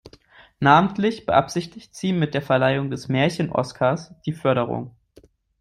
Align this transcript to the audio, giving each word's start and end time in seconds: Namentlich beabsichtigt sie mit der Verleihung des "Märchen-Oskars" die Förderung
Namentlich 0.59 1.27
beabsichtigt 1.27 1.93
sie 1.93 2.11
mit 2.11 2.33
der 2.33 2.41
Verleihung 2.41 2.89
des 2.89 3.07
"Märchen-Oskars" 3.07 4.15
die 4.25 4.33
Förderung 4.33 4.95